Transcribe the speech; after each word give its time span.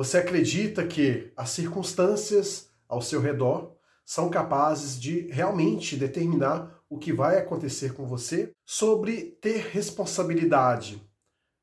Você 0.00 0.16
acredita 0.16 0.86
que 0.86 1.30
as 1.36 1.50
circunstâncias 1.50 2.70
ao 2.88 3.02
seu 3.02 3.20
redor 3.20 3.76
são 4.02 4.30
capazes 4.30 4.98
de 4.98 5.30
realmente 5.30 5.94
determinar 5.94 6.74
o 6.88 6.96
que 6.96 7.12
vai 7.12 7.36
acontecer 7.36 7.92
com 7.92 8.06
você? 8.06 8.50
Sobre 8.64 9.36
ter 9.42 9.58
responsabilidade. 9.58 11.06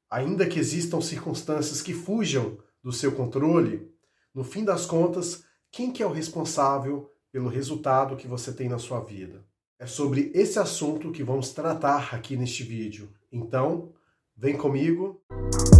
Ainda 0.07 0.45
que 0.45 0.59
existam 0.59 1.01
circunstâncias 1.01 1.81
que 1.81 1.95
fujam 1.95 2.59
do 2.83 2.93
seu 2.93 3.11
controle, 3.11 3.91
no 4.35 4.43
fim 4.43 4.63
das 4.63 4.85
contas, 4.85 5.43
quem 5.71 5.91
que 5.91 6.03
é 6.03 6.05
o 6.05 6.13
responsável 6.13 7.11
pelo 7.31 7.49
resultado 7.49 8.15
que 8.15 8.27
você 8.27 8.53
tem 8.53 8.69
na 8.69 8.77
sua 8.77 8.99
vida? 8.99 9.43
É 9.79 9.87
sobre 9.87 10.31
esse 10.35 10.59
assunto 10.59 11.11
que 11.11 11.23
vamos 11.23 11.53
tratar 11.53 12.13
aqui 12.13 12.37
neste 12.37 12.61
vídeo. 12.61 13.09
Então, 13.31 13.93
vem 14.37 14.55
comigo. 14.55 15.23
A 15.31 15.76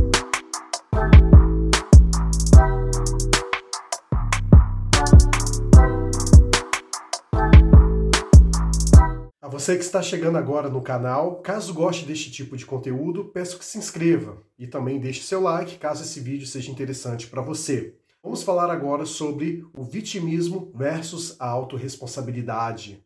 você 9.59 9.75
que 9.75 9.83
está 9.83 10.03
chegando 10.03 10.37
agora 10.37 10.69
no 10.69 10.83
canal, 10.83 11.37
caso 11.37 11.73
goste 11.73 12.05
deste 12.05 12.29
tipo 12.29 12.55
de 12.55 12.63
conteúdo, 12.63 13.25
peço 13.25 13.57
que 13.57 13.65
se 13.65 13.79
inscreva 13.79 14.37
e 14.55 14.67
também 14.67 14.99
deixe 14.99 15.23
seu 15.23 15.41
like 15.41 15.79
caso 15.79 16.03
esse 16.03 16.19
vídeo 16.19 16.45
seja 16.45 16.69
interessante 16.69 17.25
para 17.25 17.41
você. 17.41 17.95
Vamos 18.21 18.43
falar 18.43 18.69
agora 18.69 19.03
sobre 19.03 19.65
o 19.75 19.83
vitimismo 19.83 20.71
versus 20.75 21.35
a 21.39 21.47
autorresponsabilidade. 21.47 23.03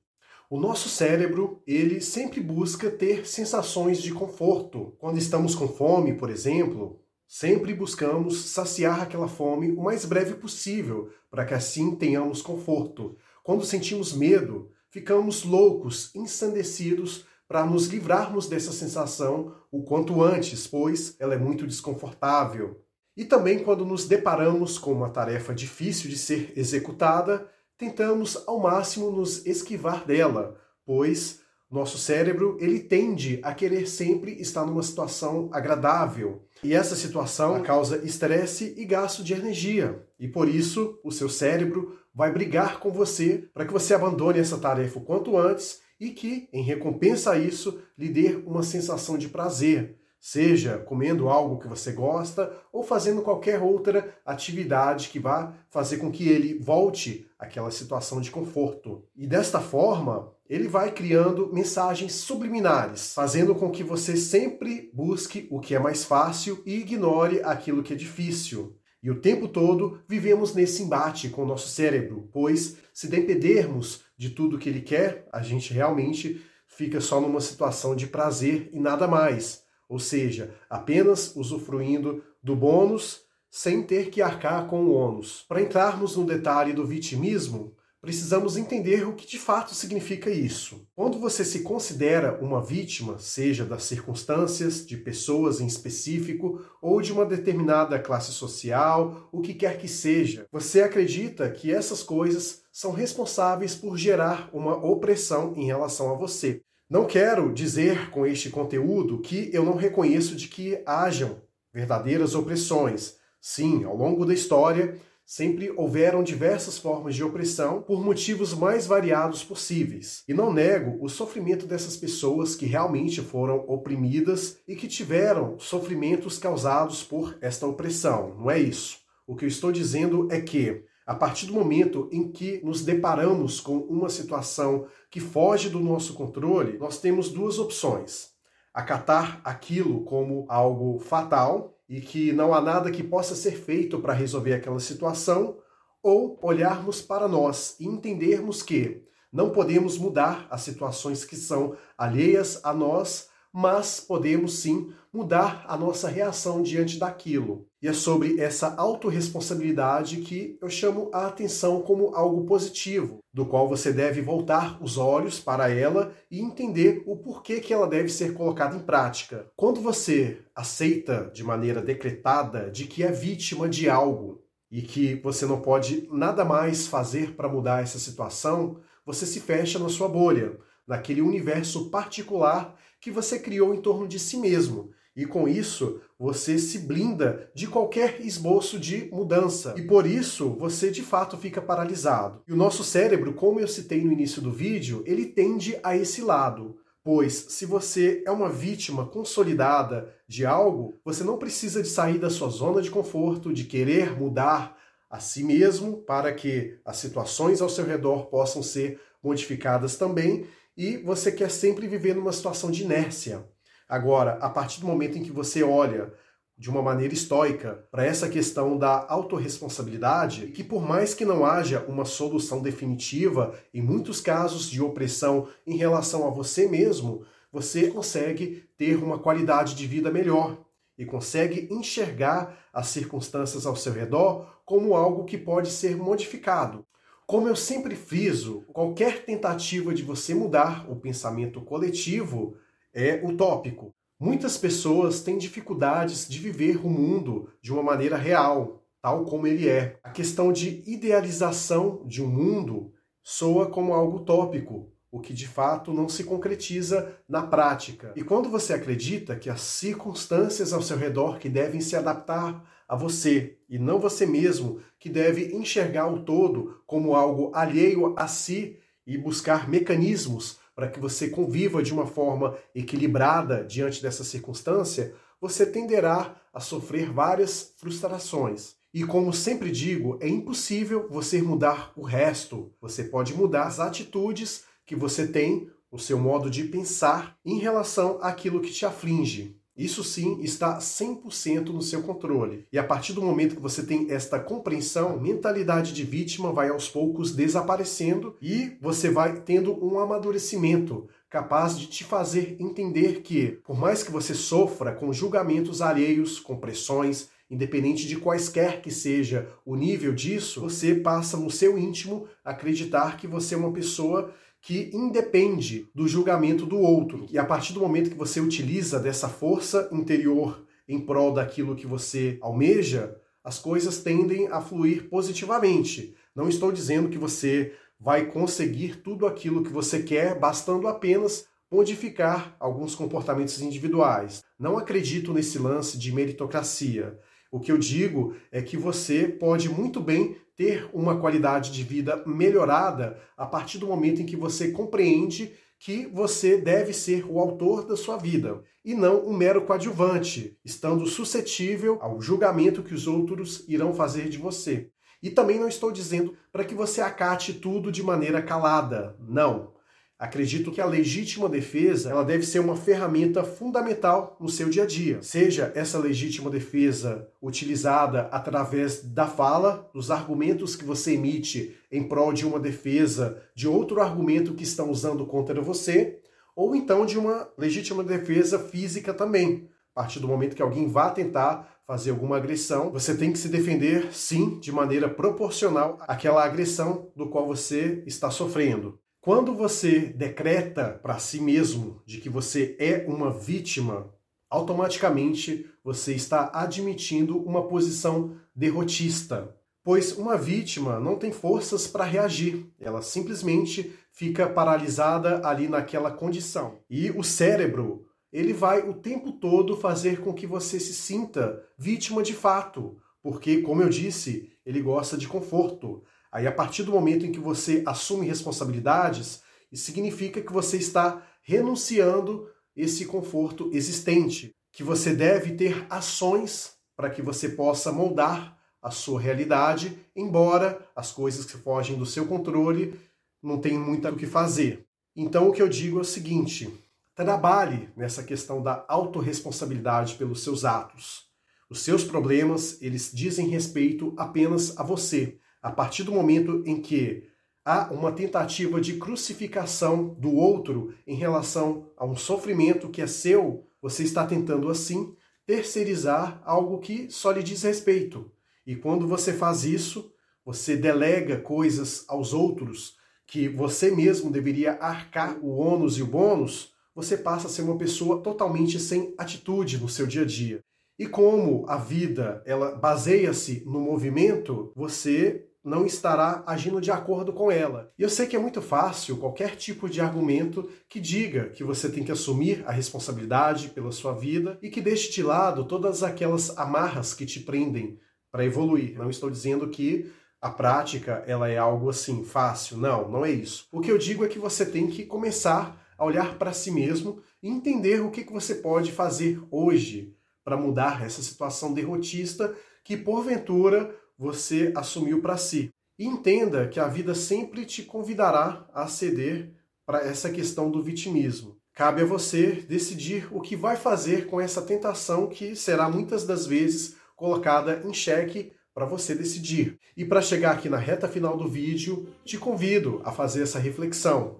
O 0.50 0.60
nosso 0.60 0.90
cérebro, 0.90 1.64
ele 1.66 2.02
sempre 2.02 2.42
busca 2.42 2.92
ter 2.92 3.26
sensações 3.26 4.02
de 4.02 4.12
conforto. 4.12 4.94
Quando 5.00 5.18
estamos 5.18 5.56
com 5.56 5.70
fome, 5.70 6.16
por 6.18 6.30
exemplo, 6.30 7.00
sempre 7.26 7.74
buscamos 7.74 8.50
saciar 8.50 9.02
aquela 9.02 9.30
fome 9.30 9.72
o 9.72 9.82
mais 9.82 10.04
breve 10.04 10.34
possível, 10.34 11.10
para 11.30 11.46
que 11.46 11.54
assim 11.54 11.96
tenhamos 11.96 12.42
conforto. 12.42 13.16
Quando 13.42 13.64
sentimos 13.64 14.12
medo, 14.12 14.70
ficamos 14.92 15.44
loucos, 15.44 16.14
ensandecidos 16.14 17.26
para 17.48 17.66
nos 17.66 17.88
livrarmos 17.88 18.48
dessa 18.48 18.72
sensação 18.72 19.56
o 19.72 19.84
quanto 19.84 20.22
antes, 20.22 20.68
pois 20.68 21.16
ela 21.20 21.34
é 21.34 21.38
muito 21.38 21.66
desconfortável. 21.66 22.82
E 23.16 23.26
também 23.26 23.60
quando 23.60 23.86
nos 23.86 24.06
deparamos 24.06 24.78
com 24.78 24.92
uma 24.94 25.10
tarefa 25.10 25.54
difícil 25.54 26.10
de 26.10 26.18
ser 26.18 26.54
executada, 26.56 27.50
tentamos 27.78 28.42
ao 28.46 28.60
máximo 28.60 29.12
nos 29.12 29.46
esquivar 29.46 30.06
dela, 30.06 30.58
pois 30.86 31.42
nosso 31.70 31.98
cérebro 31.98 32.58
ele 32.60 32.82
tende 32.82 33.40
a 33.44 33.54
querer 33.54 33.88
sempre 33.88 34.34
estar 34.42 34.66
numa 34.66 34.84
situação 34.84 35.50
agradável. 35.54 36.44
E 36.62 36.74
essa 36.74 36.98
situação 36.98 37.64
causa 37.64 38.06
estresse 38.06 38.76
e 38.78 38.84
gasto 38.84 39.24
de 39.24 39.34
energia. 39.34 40.06
E 40.20 40.28
por 40.28 40.50
isso, 40.50 41.00
o 41.02 41.12
seu 41.12 41.30
cérebro 41.30 41.98
vai 42.14 42.32
brigar 42.32 42.80
com 42.80 42.92
você 42.92 43.50
para 43.54 43.66
que 43.66 43.74
você 43.74 43.94
abandone 43.94 44.40
essa 44.40 44.58
tarefa 44.58 45.00
o 45.00 45.04
quanto 45.04 45.38
antes 45.38 45.82
e 46.00 46.10
que, 46.10 46.50
em 46.52 46.64
recompensa 46.64 47.34
a 47.34 47.38
isso, 47.38 47.80
lhe 47.98 48.10
dê 48.10 48.42
uma 48.46 48.64
sensação 48.64 49.18
de 49.18 49.30
prazer, 49.30 49.98
seja 50.20 50.78
comendo 50.80 51.30
algo 51.30 51.60
que 51.60 51.68
você 51.68 51.92
gosta 51.92 52.52
ou 52.72 52.84
fazendo 52.84 53.22
qualquer 53.22 53.62
outra 53.62 54.16
atividade 54.26 55.10
que 55.10 55.20
vá 55.20 55.54
fazer 55.70 55.98
com 55.98 56.12
que 56.12 56.28
ele 56.28 56.60
volte 56.60 57.28
àquela 57.38 57.72
situação 57.72 58.20
de 58.20 58.30
conforto. 58.32 59.04
E 59.16 59.26
desta 59.26 59.60
forma, 59.60 60.32
ele 60.48 60.68
vai 60.68 60.92
criando 60.92 61.52
mensagens 61.54 62.14
subliminares, 62.14 63.14
fazendo 63.14 63.56
com 63.56 63.72
que 63.72 63.84
você 63.84 64.18
sempre 64.18 64.92
busque 64.94 65.48
o 65.50 65.60
que 65.60 65.74
é 65.74 65.80
mais 65.80 66.04
fácil 66.04 66.62
e 66.66 66.76
ignore 66.80 67.42
aquilo 67.44 67.82
que 67.82 67.94
é 67.94 67.96
difícil. 67.96 68.76
E 69.04 69.10
o 69.10 69.20
tempo 69.20 69.48
todo 69.48 70.00
vivemos 70.08 70.54
nesse 70.54 70.84
embate 70.84 71.30
com 71.30 71.44
o 71.44 71.48
nosso 71.48 71.68
cérebro, 71.70 72.30
pois 72.32 72.78
se 72.94 73.08
dependermos 73.08 74.04
de 74.16 74.30
tudo 74.30 74.60
que 74.60 74.70
ele 74.70 74.82
quer, 74.82 75.28
a 75.32 75.42
gente 75.42 75.74
realmente 75.74 76.42
fica 76.68 77.02
só 77.02 77.20
numa 77.20 77.42
situação 77.42 77.96
de 77.96 78.08
prazer 78.08 78.70
e 78.72 78.80
nada 78.80 79.08
mais. 79.08 79.64
Ou 79.90 80.00
seja, 80.00 80.56
apenas 80.70 81.36
usufruindo 81.36 82.24
do 82.42 82.56
bônus 82.56 83.24
sem 83.50 83.84
ter 83.84 84.10
que 84.10 84.22
arcar 84.22 84.68
com 84.68 84.86
o 84.86 84.94
ônus. 84.94 85.44
Para 85.48 85.62
entrarmos 85.62 86.16
no 86.16 86.26
detalhe 86.26 86.72
do 86.72 86.86
vitimismo, 86.86 87.76
precisamos 88.02 88.58
entender 88.58 89.08
o 89.08 89.14
que 89.14 89.28
de 89.28 89.38
fato 89.38 89.76
significa 89.76 90.32
isso. 90.32 90.88
Quando 90.96 91.20
você 91.20 91.46
se 91.46 91.62
considera 91.62 92.40
uma 92.42 92.60
vítima, 92.60 93.20
seja 93.20 93.64
das 93.64 93.84
circunstâncias, 93.84 94.86
de 94.86 94.98
pessoas 94.98 95.62
em 95.62 95.68
específico 95.68 96.66
ou 96.82 97.00
de 97.00 97.14
uma 97.14 97.26
determinada 97.26 98.00
classe 98.00 98.32
social, 98.32 99.30
o 99.32 99.40
que 99.40 99.54
quer 99.54 99.78
que 99.78 99.88
seja, 99.88 100.48
você 100.52 100.82
acredita 100.82 101.50
que 101.52 101.72
essas 101.72 102.02
coisas 102.02 102.64
são 102.72 102.92
responsáveis 102.92 103.76
por 103.76 103.96
gerar 103.96 104.50
uma 104.52 104.76
opressão 104.76 105.54
em 105.56 105.66
relação 105.66 106.12
a 106.12 106.16
você. 106.16 106.62
Não 106.90 107.06
quero 107.06 107.54
dizer 107.54 108.10
com 108.10 108.26
este 108.26 108.50
conteúdo 108.50 109.20
que 109.20 109.50
eu 109.54 109.64
não 109.64 109.76
reconheço 109.76 110.36
de 110.36 110.48
que 110.48 110.82
hajam 110.86 111.40
verdadeiras 111.74 112.36
opressões. 112.36 113.16
Sim, 113.40 113.86
ao 113.86 113.96
longo 113.96 114.26
da 114.26 114.34
história, 114.34 115.00
sempre 115.32 115.72
houveram 115.78 116.22
diversas 116.22 116.78
formas 116.78 117.16
de 117.16 117.24
opressão 117.24 117.82
por 117.82 118.04
motivos 118.04 118.54
mais 118.54 118.86
variados 118.86 119.42
possíveis. 119.46 120.26
E 120.28 120.34
não 120.34 120.52
nego 120.52 121.02
o 121.02 121.08
sofrimento 121.08 121.66
dessas 121.66 121.96
pessoas 121.96 122.54
que 122.54 122.66
realmente 122.66 123.22
foram 123.22 123.64
oprimidas 123.66 124.58
e 124.68 124.76
que 124.76 124.90
tiveram 124.90 125.58
sofrimentos 125.58 126.38
causados 126.38 127.02
por 127.02 127.38
esta 127.40 127.66
opressão. 127.66 128.36
Não 128.38 128.52
é 128.52 128.60
isso. 128.60 128.98
O 129.26 129.34
que 129.34 129.46
eu 129.46 129.48
estou 129.48 129.72
dizendo 129.72 130.28
é 130.30 130.42
que, 130.42 130.84
a 131.08 131.16
partir 131.16 131.46
do 131.46 131.54
momento 131.54 132.10
em 132.12 132.30
que 132.30 132.60
nos 132.62 132.84
deparamos 132.84 133.62
com 133.62 133.78
uma 133.78 134.10
situação 134.10 134.86
que 135.10 135.22
foge 135.22 135.70
do 135.70 135.80
nosso 135.80 136.14
controle, 136.14 136.78
nós 136.78 137.00
temos 137.00 137.30
duas 137.30 137.58
opções: 137.58 138.32
acatar 138.74 139.40
aquilo 139.46 140.04
como 140.04 140.46
algo 140.50 141.00
fatal 141.00 141.74
e 141.92 142.00
que 142.00 142.32
não 142.32 142.54
há 142.54 142.62
nada 142.62 142.90
que 142.90 143.04
possa 143.04 143.36
ser 143.36 143.52
feito 143.52 144.00
para 144.00 144.14
resolver 144.14 144.54
aquela 144.54 144.80
situação, 144.80 145.58
ou 146.02 146.40
olharmos 146.42 147.02
para 147.02 147.28
nós 147.28 147.76
e 147.82 147.86
entendermos 147.86 148.64
que 148.64 149.04
não 149.32 149.50
podemos 149.50 149.98
mudar 149.98 150.48
as 150.50 150.62
situações 150.62 151.26
que 151.26 151.36
são 151.36 151.76
alheias 151.98 152.62
a 152.64 152.74
nós, 152.74 153.28
mas 153.52 154.00
podemos 154.00 154.60
sim 154.60 154.94
mudar 155.12 155.66
a 155.68 155.76
nossa 155.76 156.08
reação 156.08 156.64
diante 156.64 156.98
daquilo. 156.98 157.68
E 157.82 157.88
é 157.88 157.94
sobre 157.94 158.40
essa 158.40 158.76
autorresponsabilidade 158.76 160.18
que 160.18 160.56
eu 160.62 160.70
chamo 160.70 161.10
a 161.12 161.26
atenção 161.26 161.82
como 161.82 162.14
algo 162.14 162.46
positivo, 162.46 163.24
do 163.34 163.44
qual 163.44 163.68
você 163.68 163.92
deve 163.92 164.22
voltar 164.22 164.78
os 164.84 165.00
olhos 165.00 165.40
para 165.40 165.68
ela 165.68 166.14
e 166.30 166.40
entender 166.40 167.02
o 167.08 167.18
porquê 167.18 167.60
que 167.60 167.74
ela 167.74 167.88
deve 167.88 168.10
ser 168.10 168.36
colocada 168.36 168.76
em 168.76 168.82
prática. 168.82 169.48
Quando 169.56 169.82
você 169.82 170.38
aceita 170.54 171.32
de 171.34 171.44
maneira 171.44 171.82
decretada 171.82 172.70
de 172.70 172.86
que 172.86 173.04
é 173.04 173.12
vítima 173.12 173.68
de 173.68 173.90
algo 173.90 174.44
e 174.70 174.84
que 174.84 175.16
você 175.16 175.48
não 175.48 175.60
pode 175.60 176.08
nada 176.12 176.46
mais 176.46 176.86
fazer 176.86 177.36
para 177.36 177.50
mudar 177.50 177.82
essa 177.82 177.98
situação, 177.98 178.78
você 179.04 179.26
se 179.26 179.40
fecha 179.40 179.80
na 179.80 179.90
sua 179.90 180.08
bolha, 180.08 180.56
naquele 180.88 181.22
universo 181.22 181.90
particular 181.90 182.78
que 183.00 183.10
você 183.10 183.40
criou 183.40 183.74
em 183.74 183.82
torno 183.82 184.08
de 184.08 184.20
si 184.20 184.38
mesmo. 184.38 184.92
E 185.16 185.26
com 185.26 185.48
isso, 185.48 186.00
você 186.18 186.58
se 186.58 186.80
blinda 186.80 187.50
de 187.54 187.68
qualquer 187.68 188.22
esboço 188.22 188.80
de 188.80 189.10
mudança. 189.12 189.74
E 189.78 189.82
por 189.82 190.06
isso, 190.06 190.52
você 190.52 190.90
de 190.90 191.02
fato 191.02 191.38
fica 191.38 191.62
paralisado. 191.62 192.42
E 192.48 192.54
o 192.54 192.58
nosso 192.58 192.84
cérebro, 192.84 193.34
como 193.34 193.60
eu 193.60 193.68
citei 193.68 194.04
no 194.04 194.14
início 194.14 194.42
do 194.42 194.52
vídeo, 194.52 195.04
ele 195.06 195.26
tende 195.26 195.78
a 195.84 195.98
esse 195.98 196.22
lado. 196.22 196.78
Pois 197.04 197.34
se 197.34 197.66
você 197.66 198.24
é 198.26 198.32
uma 198.32 198.48
vítima 198.48 199.08
consolidada 199.08 200.14
de 200.28 200.46
algo, 200.46 201.00
você 201.04 201.24
não 201.24 201.38
precisa 201.38 201.82
de 201.82 201.90
sair 201.90 202.20
da 202.20 202.30
sua 202.30 202.48
zona 202.50 202.82
de 202.82 202.92
conforto, 202.92 203.52
de 203.52 203.64
querer 203.64 204.18
mudar 204.18 204.78
a 205.10 205.20
si 205.20 205.44
mesmo 205.44 205.98
para 206.04 206.32
que 206.32 206.80
as 206.86 206.98
situações 206.98 207.60
ao 207.60 207.68
seu 207.68 207.86
redor 207.86 208.28
possam 208.28 208.64
ser 208.64 209.00
modificadas 209.22 209.98
também 209.98 210.46
e 210.78 210.98
você 210.98 211.32
quer 211.32 211.52
sempre 211.52 211.88
viver 211.88 212.16
numa 212.16 212.32
situação 212.32 212.72
de 212.72 212.84
inércia. 212.84 213.46
Agora, 213.92 214.38
a 214.40 214.50
partir 214.50 214.80
do 214.80 214.88
momento 214.88 215.18
em 215.18 215.22
que 215.22 215.34
você 215.34 215.62
olha 215.64 216.14
de 216.58 216.70
uma 216.70 216.82
maneira 216.82 217.14
estoica 217.14 217.86
para 217.92 218.06
essa 218.06 218.30
questão 218.30 218.78
da 218.78 219.06
autorresponsabilidade, 219.10 220.48
que 220.48 220.64
por 220.64 220.82
mais 220.82 221.14
que 221.14 221.26
não 221.26 221.46
haja 221.46 221.84
uma 221.90 222.06
solução 222.06 222.62
definitiva, 222.62 223.54
em 223.74 223.82
muitos 223.82 224.22
casos 224.22 224.70
de 224.70 224.82
opressão 224.82 225.50
em 225.68 225.76
relação 225.76 226.26
a 226.26 226.30
você 226.30 226.70
mesmo, 226.70 227.26
você 227.52 227.90
consegue 227.90 228.64
ter 228.78 228.96
uma 228.96 229.20
qualidade 229.20 229.76
de 229.76 229.86
vida 229.86 230.10
melhor 230.10 230.58
e 230.98 231.06
consegue 231.06 231.68
enxergar 231.70 232.58
as 232.72 232.88
circunstâncias 232.88 233.66
ao 233.66 233.76
seu 233.76 233.92
redor 233.92 234.62
como 234.64 234.96
algo 234.96 235.26
que 235.26 235.38
pode 235.38 235.70
ser 235.70 235.98
modificado. 235.98 236.86
Como 237.28 237.46
eu 237.46 237.58
sempre 237.58 237.94
friso, 237.98 238.64
qualquer 238.72 239.26
tentativa 239.26 239.94
de 239.94 240.02
você 240.02 240.34
mudar 240.34 240.90
o 240.90 240.96
pensamento 240.96 241.60
coletivo 241.60 242.56
é 242.94 243.22
utópico. 243.24 243.94
Muitas 244.20 244.58
pessoas 244.58 245.22
têm 245.22 245.38
dificuldades 245.38 246.28
de 246.28 246.38
viver 246.38 246.78
o 246.86 246.90
mundo 246.90 247.50
de 247.62 247.74
uma 247.74 247.82
maneira 247.82 248.18
real. 248.18 248.84
tal 249.02 249.26
como 249.26 249.48
ele 249.48 249.68
é. 249.68 249.98
A 250.04 250.12
questão 250.12 250.54
de 250.54 250.84
idealização 250.86 252.04
de 252.06 252.22
um 252.22 252.28
mundo 252.28 252.94
soa 253.24 253.68
como 253.68 253.94
algo 253.94 254.18
utópico, 254.18 254.92
o 255.12 255.20
que 255.20 255.34
de 255.34 255.48
fato 255.48 255.92
não 255.92 256.08
se 256.08 256.24
concretiza 256.24 257.18
na 257.28 257.42
prática. 257.42 258.14
E 258.16 258.24
quando 258.24 258.48
você 258.48 258.74
acredita 258.74 259.36
que 259.36 259.50
as 259.50 259.62
circunstâncias 259.62 260.72
ao 260.72 260.84
seu 260.84 260.98
redor 260.98 261.40
que 261.40 261.50
devem 261.50 261.82
se 261.82 261.96
adaptar 261.96 262.64
a 262.88 262.96
você 262.96 263.58
e 263.68 263.80
não 263.80 264.00
você 264.00 264.26
mesmo, 264.26 264.82
que 265.00 265.10
deve 265.10 265.56
enxergar 265.56 266.08
o 266.08 266.24
todo 266.24 266.82
como 266.86 267.16
algo 267.16 267.52
alheio 267.56 268.14
a 268.18 268.28
si 268.28 268.78
e 269.08 269.18
buscar 269.18 269.68
mecanismos 269.68 270.61
para 270.82 270.90
que 270.90 271.00
você 271.00 271.30
conviva 271.30 271.84
de 271.84 271.94
uma 271.94 272.08
forma 272.08 272.58
equilibrada 272.74 273.64
diante 273.64 274.02
dessa 274.02 274.24
circunstância, 274.24 275.14
você 275.40 275.64
tenderá 275.64 276.36
a 276.52 276.60
sofrer 276.60 277.12
várias 277.12 277.76
frustrações. 277.78 278.74
E 278.92 279.04
como 279.04 279.32
sempre 279.32 279.70
digo, 279.70 280.18
é 280.20 280.28
impossível 280.28 281.08
você 281.08 281.40
mudar 281.40 281.94
o 281.96 282.02
resto. 282.02 282.74
Você 282.82 283.04
pode 283.04 283.32
mudar 283.36 283.66
as 283.66 283.80
atitudes 283.80 284.64
que 284.84 284.96
você 284.96 285.28
tem, 285.28 285.70
o 285.92 286.00
seu 286.00 286.18
modo 286.18 286.50
de 286.50 286.64
pensar 286.64 287.38
em 287.46 287.60
relação 287.60 288.18
àquilo 288.20 288.60
que 288.60 288.72
te 288.72 288.84
aflige. 288.84 289.61
Isso 289.76 290.04
sim 290.04 290.40
está 290.42 290.78
100% 290.78 291.70
no 291.70 291.82
seu 291.82 292.02
controle. 292.02 292.66
E 292.72 292.78
a 292.78 292.84
partir 292.84 293.14
do 293.14 293.22
momento 293.22 293.56
que 293.56 293.62
você 293.62 293.84
tem 293.84 294.12
esta 294.12 294.40
compreensão, 294.40 295.14
a 295.14 295.18
mentalidade 295.18 295.94
de 295.94 296.04
vítima 296.04 296.52
vai 296.52 296.70
aos 296.70 296.90
poucos 296.90 297.34
desaparecendo 297.34 298.36
e 298.42 298.78
você 298.82 299.10
vai 299.10 299.42
tendo 299.42 299.74
um 299.84 300.00
amadurecimento 300.00 301.08
capaz 301.30 301.80
de 301.80 301.88
te 301.88 302.04
fazer 302.04 302.58
entender 302.60 303.22
que, 303.22 303.60
por 303.66 303.80
mais 303.80 304.04
que 304.04 304.12
você 304.12 304.34
sofra 304.34 304.92
com 304.92 305.14
julgamentos 305.14 305.82
alheios, 305.82 306.40
com 306.40 306.58
pressões, 306.58 307.30
independente 307.50 308.06
de 308.08 308.18
quaisquer 308.18 308.82
que 308.82 308.92
seja 308.92 309.48
o 309.66 309.76
nível 309.76 310.14
disso, 310.14 310.62
você 310.62 310.96
passa 310.96 311.38
no 311.38 311.50
seu 311.50 311.78
íntimo 311.78 312.28
acreditar 312.44 313.18
que 313.18 313.28
você 313.28 313.56
é 313.56 313.58
uma 313.58 313.72
pessoa 313.72 314.34
que 314.62 314.92
independe 314.94 315.90
do 315.94 316.08
julgamento 316.08 316.66
do 316.66 316.78
outro. 316.78 317.26
E 317.32 317.38
a 317.40 317.44
partir 317.44 317.74
do 317.74 317.80
momento 317.80 318.12
que 318.12 318.18
você 318.18 318.40
utiliza 318.40 319.00
dessa 319.00 319.28
força 319.28 319.90
interior 319.92 320.66
em 320.88 321.00
prol 321.00 321.34
daquilo 321.34 321.76
que 321.76 321.88
você 321.88 322.38
almeja, 322.42 323.16
as 323.44 323.58
coisas 323.58 324.04
tendem 324.04 324.48
a 324.50 324.62
fluir 324.62 325.10
positivamente. 325.10 326.16
Não 326.36 326.48
estou 326.48 326.72
dizendo 326.72 327.10
que 327.10 327.18
você 327.18 327.74
vai 328.00 328.26
conseguir 328.28 328.98
tudo 328.98 329.26
aquilo 329.26 329.64
que 329.64 329.72
você 329.72 330.04
quer, 330.04 330.38
bastando 330.38 330.88
apenas 330.88 331.46
modificar 331.72 332.56
alguns 332.60 332.94
comportamentos 332.94 333.62
individuais. 333.62 334.44
Não 334.60 334.78
acredito 334.78 335.34
nesse 335.34 335.58
lance 335.58 335.98
de 335.98 336.12
meritocracia. 336.12 337.18
O 337.52 337.60
que 337.60 337.72
eu 337.72 337.78
digo 337.78 338.34
é 338.50 338.62
que 338.62 338.78
você 338.78 339.28
pode 339.28 339.68
muito 339.68 340.00
bem 340.00 340.38
ter 340.56 340.90
uma 340.94 341.20
qualidade 341.20 341.72
de 341.72 341.84
vida 341.84 342.24
melhorada 342.26 343.20
a 343.36 343.46
partir 343.46 343.78
do 343.78 343.88
momento 343.88 344.22
em 344.22 344.26
que 344.26 344.38
você 344.38 344.72
compreende 344.72 345.54
que 345.78 346.06
você 346.06 346.58
deve 346.58 346.94
ser 346.94 347.26
o 347.28 347.40
autor 347.40 347.86
da 347.86 347.98
sua 347.98 348.16
vida 348.16 348.64
e 348.86 348.94
não 348.94 349.28
um 349.28 349.36
mero 349.36 349.64
coadjuvante, 349.64 350.58
estando 350.64 351.06
suscetível 351.08 351.98
ao 352.02 352.22
julgamento 352.22 352.84
que 352.84 352.94
os 352.94 353.06
outros 353.08 353.68
irão 353.68 353.94
fazer 353.94 354.30
de 354.30 354.38
você. 354.38 354.90
E 355.22 355.30
também 355.30 355.60
não 355.60 355.68
estou 355.68 355.92
dizendo 355.92 356.36
para 356.52 356.64
que 356.64 356.74
você 356.74 357.02
acate 357.02 357.54
tudo 357.54 357.92
de 357.92 358.02
maneira 358.02 358.42
calada. 358.42 359.16
Não. 359.20 359.74
Acredito 360.22 360.72
que 360.72 360.80
a 360.80 360.86
legítima 360.86 361.50
defesa 361.50 362.12
ela 362.12 362.24
deve 362.24 362.46
ser 362.46 362.60
uma 362.60 362.76
ferramenta 362.76 363.44
fundamental 363.44 364.38
no 364.40 364.50
seu 364.50 364.70
dia 364.70 364.84
a 364.84 364.86
dia. 364.86 365.20
Seja 365.24 365.72
essa 365.74 365.98
legítima 365.98 366.48
defesa 366.48 367.28
utilizada 367.42 368.28
através 368.32 369.02
da 369.02 369.26
fala, 369.26 369.90
dos 369.92 370.12
argumentos 370.12 370.76
que 370.76 370.86
você 370.86 371.14
emite 371.14 371.76
em 371.92 372.08
prol 372.08 372.32
de 372.34 372.46
uma 372.46 372.60
defesa 372.60 373.42
de 373.56 373.68
outro 373.68 374.00
argumento 374.00 374.54
que 374.54 374.62
estão 374.62 374.92
usando 374.92 375.26
contra 375.26 375.60
você, 375.60 376.20
ou 376.56 376.76
então 376.76 377.04
de 377.04 377.18
uma 377.18 377.50
legítima 377.58 378.04
defesa 378.04 378.60
física 378.60 379.16
também. 379.16 379.72
A 379.96 380.02
partir 380.02 380.20
do 380.20 380.28
momento 380.28 380.56
que 380.56 380.62
alguém 380.62 380.88
vá 380.88 381.10
tentar 381.10 381.82
fazer 381.88 382.12
alguma 382.12 382.38
agressão, 382.38 382.92
você 382.92 383.18
tem 383.18 383.34
que 383.34 383.40
se 383.40 383.50
defender, 383.50 384.14
sim, 384.14 384.60
de 384.60 384.72
maneira 384.72 385.10
proporcional 385.10 385.98
àquela 386.02 386.46
agressão 386.46 387.10
do 387.16 387.28
qual 387.28 387.48
você 387.48 388.04
está 388.06 388.30
sofrendo. 388.30 389.00
Quando 389.24 389.54
você 389.54 390.00
decreta 390.00 391.00
para 391.00 391.20
si 391.20 391.40
mesmo 391.40 392.02
de 392.08 392.18
que 392.18 392.28
você 392.28 392.76
é 392.80 393.06
uma 393.08 393.32
vítima, 393.32 394.12
automaticamente 394.50 395.68
você 395.84 396.16
está 396.16 396.50
admitindo 396.52 397.38
uma 397.38 397.68
posição 397.68 398.36
derrotista. 398.56 399.56
Pois 399.84 400.18
uma 400.18 400.36
vítima 400.36 401.00
não 401.00 401.20
tem 401.20 401.32
forças 401.32 401.86
para 401.86 402.04
reagir, 402.04 402.66
ela 402.80 403.04
simplesmente 403.04 403.94
fica 404.12 404.50
paralisada 404.50 405.48
ali 405.48 405.68
naquela 405.68 406.10
condição. 406.10 406.80
E 406.90 407.12
o 407.12 407.22
cérebro, 407.22 408.08
ele 408.34 408.54
vai 408.54 408.90
o 408.90 408.96
tempo 408.96 409.34
todo 409.34 409.78
fazer 409.78 410.22
com 410.22 410.34
que 410.34 410.48
você 410.48 410.80
se 410.80 410.96
sinta 410.96 411.64
vítima 411.78 412.24
de 412.24 412.34
fato, 412.34 412.98
porque, 413.22 413.62
como 413.62 413.84
eu 413.84 413.90
disse, 413.90 414.52
ele 414.66 414.82
gosta 414.82 415.16
de 415.16 415.28
conforto. 415.28 416.04
Aí, 416.32 416.48
a 416.48 416.52
partir 416.52 416.84
do 416.84 416.94
momento 416.94 417.26
em 417.26 417.32
que 417.32 417.40
você 417.40 417.84
assume 417.86 418.26
responsabilidades, 418.26 419.42
isso 419.70 419.86
significa 419.86 420.42
que 420.42 420.54
você 420.54 420.78
está 420.78 421.22
renunciando 421.42 422.48
esse 422.76 423.06
conforto 423.06 423.70
existente, 423.74 424.56
que 424.72 424.84
você 424.84 425.14
deve 425.14 425.56
ter 425.56 425.86
ações 425.90 426.74
para 426.96 427.10
que 427.10 427.22
você 427.22 427.50
possa 427.50 427.92
moldar 427.92 428.58
a 428.82 428.90
sua 428.90 429.20
realidade, 429.20 429.98
embora 430.16 430.88
as 430.96 431.12
coisas 431.12 431.46
que 431.46 431.58
fogem 431.58 431.98
do 431.98 432.06
seu 432.06 432.26
controle 432.26 432.98
não 433.44 433.60
tenham 433.60 433.82
muito 433.82 434.08
o 434.08 434.16
que 434.16 434.26
fazer. 434.26 434.88
Então, 435.16 435.50
o 435.50 435.52
que 435.52 435.62
eu 435.62 435.68
digo 435.68 435.98
é 435.98 436.02
o 436.02 436.06
seguinte: 436.06 436.74
trabalhe 437.14 437.90
nessa 437.96 438.24
questão 438.24 438.64
da 438.64 438.86
autorresponsabilidade 438.88 440.16
pelos 440.16 440.44
seus 440.44 440.64
atos. 440.64 441.26
Os 441.70 441.82
seus 441.82 442.04
problemas, 442.04 442.82
eles 442.82 443.12
dizem 443.14 443.48
respeito 443.48 444.14
apenas 444.18 444.78
a 444.78 444.84
você 444.84 445.41
a 445.62 445.72
partir 445.72 446.04
do 446.04 446.12
momento 446.12 446.64
em 446.66 446.82
que 446.82 447.30
há 447.64 447.92
uma 447.92 448.12
tentativa 448.12 448.82
de 448.82 448.98
crucificação 448.98 450.16
do 450.16 450.34
outro 450.34 450.94
em 451.06 451.16
relação 451.16 451.88
a 451.96 452.06
um 452.06 452.16
sofrimento 452.16 452.90
que 452.90 453.02
é 453.02 453.08
seu, 453.08 453.68
você 453.82 454.04
está 454.04 454.26
tentando 454.26 454.70
assim 454.70 455.16
terceirizar 455.46 456.42
algo 456.46 456.80
que 456.80 457.10
só 457.10 457.32
lhe 457.32 457.44
diz 457.44 457.64
respeito. 457.64 458.32
E 458.66 458.76
quando 458.76 459.08
você 459.08 459.34
faz 459.34 459.64
isso, 459.64 460.12
você 460.46 460.76
delega 460.76 461.40
coisas 461.40 462.06
aos 462.08 462.34
outros 462.34 462.96
que 463.28 463.48
você 463.48 463.92
mesmo 463.92 464.32
deveria 464.32 464.74
arcar 464.74 465.40
o 465.42 465.58
ônus 465.58 465.98
e 465.98 466.04
o 466.04 466.08
bônus, 466.08 466.74
você 466.94 467.18
passa 467.18 467.48
a 467.48 467.50
ser 467.50 467.62
uma 467.62 467.78
pessoa 467.78 468.22
totalmente 468.22 468.80
sem 468.80 469.14
atitude 469.18 469.78
no 469.78 469.88
seu 469.88 470.06
dia 470.06 470.24
a 470.24 470.26
dia. 470.26 470.64
E 471.00 471.08
como 471.08 471.66
a 471.68 471.78
vida 471.78 472.44
ela 472.46 472.76
baseia-se 472.76 473.64
no 473.66 473.80
movimento, 473.80 474.72
você 474.76 475.48
não 475.64 475.86
estará 475.86 476.44
agindo 476.46 476.82
de 476.82 476.92
acordo 476.92 477.32
com 477.32 477.52
ela. 477.52 477.92
E 477.98 478.04
eu 478.04 478.10
sei 478.10 478.26
que 478.26 478.36
é 478.36 478.40
muito 478.40 478.62
fácil 478.62 479.18
qualquer 479.18 479.56
tipo 479.56 479.88
de 479.88 480.02
argumento 480.02 480.70
que 480.90 481.00
diga 481.00 481.50
que 481.50 481.64
você 481.64 481.90
tem 481.90 482.04
que 482.04 482.12
assumir 482.12 482.64
a 482.66 482.72
responsabilidade 482.72 483.70
pela 483.70 483.92
sua 483.92 484.14
vida 484.14 484.58
e 484.62 484.70
que 484.70 484.82
deixe 484.82 485.12
de 485.12 485.22
lado 485.22 485.66
todas 485.66 486.02
aquelas 486.04 486.58
amarras 486.58 487.14
que 487.14 487.26
te 487.26 487.40
prendem 487.40 488.00
para 488.32 488.46
evoluir. 488.46 488.98
Não 488.98 489.10
estou 489.10 489.30
dizendo 489.30 489.70
que 489.70 490.12
a 490.42 490.50
prática 490.50 491.24
ela 491.28 491.48
é 491.48 491.58
algo 491.58 491.90
assim 491.90 492.24
fácil, 492.24 492.78
não, 492.78 493.08
não 493.08 493.24
é 493.24 493.32
isso. 493.32 493.68
O 493.72 493.80
que 493.80 493.92
eu 493.92 493.98
digo 493.98 494.26
é 494.26 494.28
que 494.28 494.40
você 494.40 494.66
tem 494.66 494.88
que 494.88 495.06
começar 495.06 495.80
a 495.96 496.04
olhar 496.04 496.40
para 496.40 496.52
si 496.52 496.72
mesmo 496.72 497.22
e 497.44 497.48
entender 497.48 498.02
o 498.02 498.10
que, 498.10 498.24
que 498.24 498.34
você 498.34 498.56
pode 498.56 498.92
fazer 498.92 499.40
hoje 499.52 500.16
para 500.44 500.58
mudar 500.58 501.06
essa 501.06 501.22
situação 501.22 501.72
derrotista 501.72 502.56
que 502.84 502.98
porventura 502.98 503.96
você 504.22 504.72
assumiu 504.76 505.20
para 505.20 505.36
si. 505.36 505.72
E 505.98 506.06
entenda 506.06 506.68
que 506.68 506.80
a 506.80 506.86
vida 506.86 507.16
sempre 507.16 507.66
te 507.66 507.82
convidará 507.82 508.68
a 508.72 508.86
ceder 508.86 509.52
para 509.84 510.06
essa 510.06 510.30
questão 510.30 510.70
do 510.70 510.84
vitimismo. 510.84 511.58
Cabe 511.74 512.04
a 512.04 512.06
você 512.06 512.52
decidir 512.52 513.28
o 513.32 513.42
que 513.42 513.56
vai 513.56 513.76
fazer 513.76 514.28
com 514.28 514.40
essa 514.40 514.62
tentação 514.62 515.28
que 515.28 515.56
será 515.56 515.90
muitas 515.90 516.24
das 516.24 516.46
vezes 516.46 516.98
colocada 517.16 517.82
em 517.84 517.92
xeque 517.92 518.52
para 518.76 518.86
você 518.86 519.16
decidir. 519.16 519.80
E 519.98 520.06
para 520.06 520.22
chegar 520.22 520.52
aqui 520.52 520.70
na 520.70 520.78
reta 520.78 521.08
final 521.08 521.36
do 521.36 521.48
vídeo, 521.48 522.08
te 522.24 522.38
convido 522.38 523.02
a 523.04 523.12
fazer 523.12 523.42
essa 523.42 523.58
reflexão. 523.58 524.36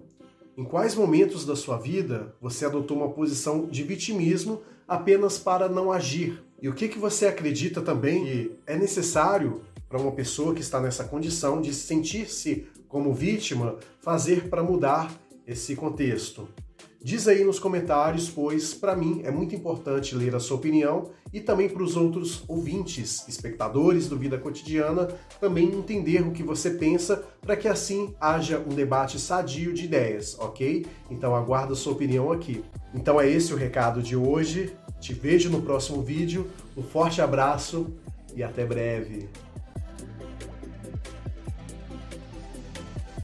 Em 0.56 0.62
quais 0.62 0.94
momentos 0.94 1.44
da 1.44 1.56
sua 1.56 1.76
vida 1.76 2.36
você 2.40 2.64
adotou 2.64 2.96
uma 2.96 3.10
posição 3.10 3.66
de 3.66 3.82
vitimismo 3.82 4.62
apenas 4.86 5.38
para 5.38 5.68
não 5.68 5.90
agir? 5.90 6.40
E 6.60 6.68
o 6.68 6.72
que, 6.72 6.86
que 6.86 6.98
você 6.98 7.26
acredita 7.26 7.82
também 7.82 8.24
que 8.24 8.52
é 8.68 8.76
necessário 8.76 9.60
para 9.92 10.00
uma 10.00 10.12
pessoa 10.12 10.54
que 10.54 10.62
está 10.62 10.80
nessa 10.80 11.04
condição 11.04 11.60
de 11.60 11.74
sentir-se 11.74 12.66
como 12.88 13.12
vítima 13.12 13.76
fazer 14.00 14.48
para 14.48 14.62
mudar 14.62 15.12
esse 15.46 15.76
contexto. 15.76 16.48
Diz 17.04 17.28
aí 17.28 17.44
nos 17.44 17.58
comentários, 17.58 18.30
pois 18.30 18.72
para 18.72 18.96
mim 18.96 19.20
é 19.22 19.30
muito 19.30 19.54
importante 19.54 20.14
ler 20.14 20.34
a 20.34 20.40
sua 20.40 20.56
opinião 20.56 21.10
e 21.30 21.40
também 21.40 21.68
para 21.68 21.82
os 21.82 21.94
outros 21.94 22.42
ouvintes, 22.48 23.28
espectadores 23.28 24.08
do 24.08 24.16
Vida 24.16 24.38
Cotidiana, 24.38 25.08
também 25.38 25.66
entender 25.66 26.22
o 26.22 26.32
que 26.32 26.42
você 26.42 26.70
pensa 26.70 27.22
para 27.42 27.54
que 27.54 27.68
assim 27.68 28.14
haja 28.18 28.60
um 28.60 28.74
debate 28.74 29.20
sadio 29.20 29.74
de 29.74 29.84
ideias, 29.84 30.38
ok? 30.38 30.86
Então 31.10 31.36
aguardo 31.36 31.74
a 31.74 31.76
sua 31.76 31.92
opinião 31.92 32.32
aqui. 32.32 32.64
Então 32.94 33.20
é 33.20 33.28
esse 33.28 33.52
o 33.52 33.58
recado 33.58 34.02
de 34.02 34.16
hoje. 34.16 34.74
Te 34.98 35.12
vejo 35.12 35.50
no 35.50 35.60
próximo 35.60 36.00
vídeo. 36.00 36.46
Um 36.74 36.82
forte 36.82 37.20
abraço 37.20 37.92
e 38.34 38.42
até 38.42 38.64
breve. 38.64 39.28